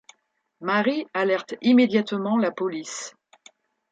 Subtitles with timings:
[0.61, 3.13] Mary alerte immédiatement la police.